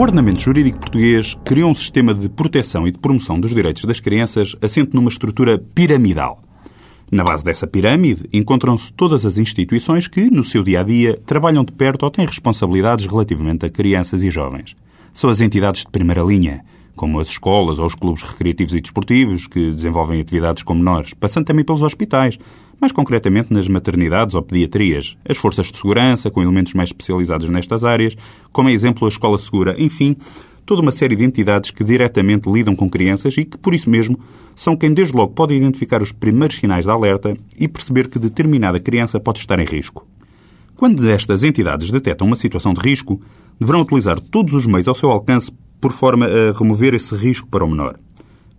[0.00, 4.56] ordenamento jurídico português criou um sistema de proteção e de promoção dos direitos das crianças
[4.60, 6.42] assente numa estrutura piramidal.
[7.12, 11.64] Na base dessa pirâmide encontram-se todas as instituições que, no seu dia a dia, trabalham
[11.64, 14.74] de perto ou têm responsabilidades relativamente a crianças e jovens.
[15.12, 16.64] São as entidades de primeira linha,
[16.96, 21.46] como as escolas ou os clubes recreativos e desportivos, que desenvolvem atividades com menores, passando
[21.46, 22.38] também pelos hospitais,
[22.80, 27.84] mais concretamente nas maternidades ou pediatrias, as forças de segurança, com elementos mais especializados nestas
[27.84, 28.16] áreas,
[28.52, 30.16] como é exemplo a Escola Segura, enfim,
[30.66, 34.18] toda uma série de entidades que diretamente lidam com crianças e que, por isso mesmo,
[34.54, 38.78] são quem desde logo pode identificar os primeiros sinais de alerta e perceber que determinada
[38.78, 40.06] criança pode estar em risco.
[40.76, 43.20] Quando estas entidades detectam uma situação de risco,
[43.58, 45.52] deverão utilizar todos os meios ao seu alcance
[45.84, 47.98] por forma a remover esse risco para o menor.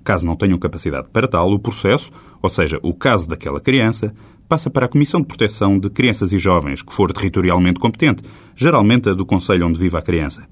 [0.04, 4.14] Caso não tenham capacidade para tal, o processo, ou seja, o caso daquela criança,
[4.48, 8.22] passa para a Comissão de Proteção de Crianças e Jovens, que for territorialmente competente,
[8.56, 10.44] geralmente a do Conselho onde vive a criança.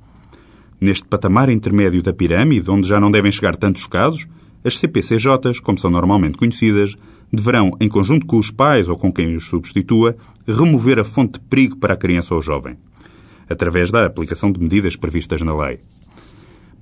[0.82, 4.28] Neste patamar intermédio da pirâmide, onde já não devem chegar tantos casos,
[4.66, 6.96] as CPCJs, como são normalmente conhecidas,
[7.32, 10.16] deverão, em conjunto com os pais ou com quem os substitua,
[10.48, 12.76] remover a fonte de perigo para a criança ou jovem,
[13.48, 15.80] através da aplicação de medidas previstas na lei.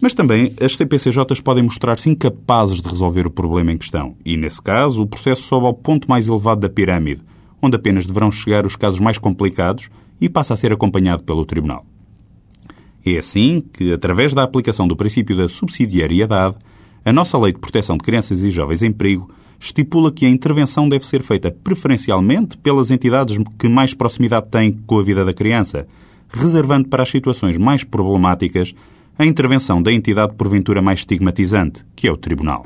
[0.01, 4.59] Mas também as CPCJs podem mostrar-se incapazes de resolver o problema em questão e, nesse
[4.59, 7.21] caso, o processo sobe ao ponto mais elevado da pirâmide,
[7.61, 11.85] onde apenas deverão chegar os casos mais complicados e passa a ser acompanhado pelo Tribunal.
[13.05, 16.55] É assim que, através da aplicação do princípio da subsidiariedade,
[17.05, 19.29] a nossa Lei de Proteção de Crianças e Jovens em Perigo
[19.59, 24.97] estipula que a intervenção deve ser feita preferencialmente pelas entidades que mais proximidade têm com
[24.97, 25.87] a vida da criança,
[26.29, 28.73] reservando para as situações mais problemáticas
[29.17, 32.63] a intervenção da entidade porventura mais estigmatizante, que é o Tribunal.